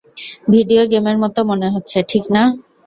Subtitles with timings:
[0.51, 2.43] Video গেমের মতো মনে হচ্ছে, ঠিক না?